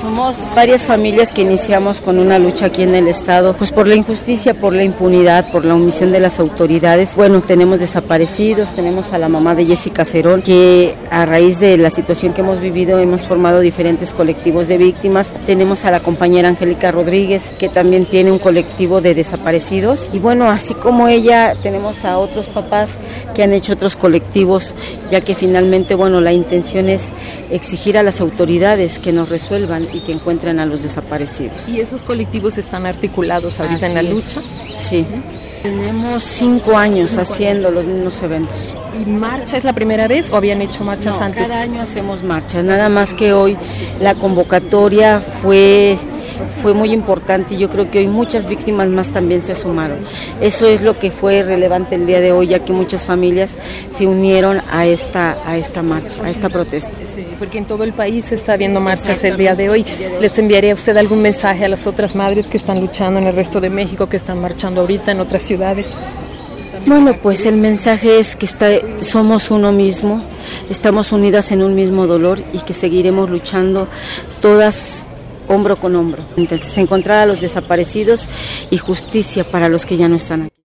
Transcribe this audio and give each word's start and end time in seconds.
Somos 0.00 0.54
varias 0.54 0.84
familias 0.84 1.32
que 1.32 1.42
iniciamos 1.42 2.00
con 2.00 2.20
una 2.20 2.38
lucha 2.38 2.66
aquí 2.66 2.84
en 2.84 2.94
el 2.94 3.08
Estado, 3.08 3.56
pues 3.56 3.72
por 3.72 3.88
la 3.88 3.96
injusticia, 3.96 4.54
por 4.54 4.72
la 4.72 4.84
impunidad, 4.84 5.50
por 5.50 5.64
la 5.64 5.74
omisión 5.74 6.12
de 6.12 6.20
las 6.20 6.38
autoridades. 6.38 7.16
Bueno, 7.16 7.40
tenemos 7.40 7.80
desaparecidos, 7.80 8.70
tenemos 8.70 9.12
a 9.12 9.18
la 9.18 9.28
mamá 9.28 9.56
de 9.56 9.66
Jessica 9.66 10.04
Cerón, 10.04 10.42
que 10.42 10.94
a 11.10 11.26
raíz 11.26 11.58
de 11.58 11.76
la 11.78 11.90
situación 11.90 12.32
que 12.32 12.42
hemos 12.42 12.60
vivido 12.60 13.00
hemos 13.00 13.22
formado 13.22 13.58
diferentes 13.58 14.14
colectivos 14.14 14.68
de 14.68 14.78
víctimas. 14.78 15.32
Tenemos 15.46 15.84
a 15.84 15.90
la 15.90 15.98
compañera 15.98 16.48
Angélica 16.48 16.92
Rodríguez, 16.92 17.52
que 17.58 17.68
también 17.68 18.06
tiene 18.06 18.30
un 18.30 18.38
colectivo 18.38 19.00
de 19.00 19.16
desaparecidos. 19.16 20.10
Y 20.12 20.20
bueno, 20.20 20.48
así 20.48 20.74
como 20.74 21.08
ella, 21.08 21.56
tenemos 21.60 22.04
a 22.04 22.18
otros 22.18 22.46
papás 22.46 22.90
que 23.34 23.42
han 23.42 23.52
hecho 23.52 23.72
otros 23.72 23.96
colectivos, 23.96 24.76
ya 25.10 25.22
que 25.22 25.34
finalmente, 25.34 25.96
bueno, 25.96 26.20
la 26.20 26.32
intención 26.32 26.88
es 26.88 27.10
exigir 27.50 27.98
a 27.98 28.04
las 28.04 28.20
autoridades 28.20 29.00
que 29.00 29.10
nos 29.10 29.28
resuelvan 29.28 29.87
y 29.92 30.00
que 30.00 30.12
encuentren 30.12 30.60
a 30.60 30.66
los 30.66 30.82
desaparecidos. 30.82 31.68
¿Y 31.68 31.80
esos 31.80 32.02
colectivos 32.02 32.58
están 32.58 32.86
articulados 32.86 33.60
ahorita 33.60 33.86
en 33.86 33.94
la 33.94 34.02
lucha? 34.02 34.40
Sí. 34.78 35.04
Tenemos 35.62 36.22
cinco 36.22 36.76
años 36.76 37.16
haciendo 37.16 37.70
los 37.70 37.84
mismos 37.84 38.22
eventos. 38.22 38.74
¿Y 38.94 39.04
marcha 39.10 39.56
es 39.56 39.64
la 39.64 39.72
primera 39.72 40.06
vez 40.06 40.30
o 40.30 40.36
habían 40.36 40.62
hecho 40.62 40.84
marchas 40.84 41.20
antes? 41.20 41.42
Cada 41.42 41.60
año 41.60 41.82
hacemos 41.82 42.22
marchas, 42.22 42.64
nada 42.64 42.88
más 42.88 43.12
que 43.12 43.32
hoy 43.32 43.56
la 44.00 44.14
convocatoria 44.14 45.20
fue 45.20 45.98
fue 46.62 46.74
muy 46.74 46.92
importante 46.92 47.54
y 47.54 47.58
yo 47.58 47.68
creo 47.68 47.90
que 47.90 47.98
hoy 47.98 48.08
muchas 48.08 48.48
víctimas 48.48 48.88
más 48.88 49.08
también 49.08 49.42
se 49.42 49.54
sumaron. 49.54 49.98
Eso 50.40 50.66
es 50.66 50.82
lo 50.82 50.98
que 50.98 51.10
fue 51.10 51.42
relevante 51.42 51.94
el 51.94 52.06
día 52.06 52.20
de 52.20 52.32
hoy, 52.32 52.48
ya 52.48 52.60
que 52.60 52.72
muchas 52.72 53.04
familias 53.04 53.56
se 53.90 54.06
unieron 54.06 54.60
a 54.70 54.86
esta, 54.86 55.38
a 55.46 55.56
esta 55.56 55.82
marcha, 55.82 56.22
a 56.22 56.30
esta 56.30 56.48
protesta. 56.48 56.90
Sí, 57.14 57.26
porque 57.38 57.58
en 57.58 57.64
todo 57.64 57.84
el 57.84 57.92
país 57.92 58.26
se 58.26 58.34
está 58.34 58.56
viendo 58.56 58.80
marchas 58.80 59.22
el 59.24 59.36
día 59.36 59.54
de 59.54 59.70
hoy. 59.70 59.84
¿Les 60.20 60.38
enviaría 60.38 60.74
usted 60.74 60.96
algún 60.96 61.22
mensaje 61.22 61.64
a 61.64 61.68
las 61.68 61.86
otras 61.86 62.14
madres 62.14 62.46
que 62.46 62.56
están 62.56 62.80
luchando 62.80 63.18
en 63.20 63.26
el 63.26 63.34
resto 63.34 63.60
de 63.60 63.70
México, 63.70 64.08
que 64.08 64.16
están 64.16 64.40
marchando 64.40 64.80
ahorita 64.80 65.12
en 65.12 65.20
otras 65.20 65.42
ciudades? 65.42 65.86
Bueno, 66.86 67.14
pues 67.22 67.44
el 67.44 67.56
mensaje 67.56 68.18
es 68.18 68.34
que 68.34 68.46
está, 68.46 68.70
somos 69.00 69.50
uno 69.50 69.72
mismo, 69.72 70.22
estamos 70.70 71.12
unidas 71.12 71.50
en 71.52 71.62
un 71.62 71.74
mismo 71.74 72.06
dolor 72.06 72.40
y 72.54 72.60
que 72.60 72.72
seguiremos 72.72 73.28
luchando 73.28 73.88
todas 74.40 75.04
hombro 75.48 75.76
con 75.76 75.96
hombro. 75.96 76.22
Entonces, 76.36 76.76
encontrar 76.78 77.18
a 77.18 77.26
los 77.26 77.40
desaparecidos 77.40 78.28
y 78.70 78.76
justicia 78.78 79.44
para 79.44 79.68
los 79.68 79.86
que 79.86 79.96
ya 79.96 80.08
no 80.08 80.16
están 80.16 80.42
aquí. 80.42 80.52